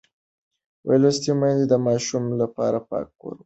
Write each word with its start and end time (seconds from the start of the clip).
لوستې 1.01 1.31
میندې 1.39 1.65
د 1.69 1.73
ماشوم 1.85 2.25
لپاره 2.41 2.77
پاک 2.89 3.07
کور 3.19 3.33
غواړي. 3.35 3.39